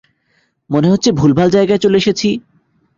মনেহচ্ছে 0.69 1.09
ভুলভাল 1.11 1.47
জায়গায় 1.49 1.81
চলে 1.83 1.97
এসেছি। 1.97 2.29